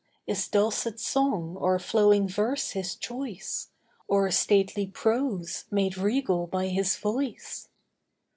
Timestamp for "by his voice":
6.47-7.69